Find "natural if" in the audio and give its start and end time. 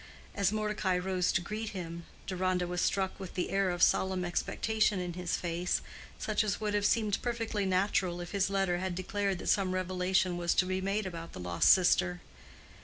7.67-8.31